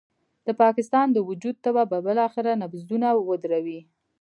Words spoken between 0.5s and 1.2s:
پاکستان د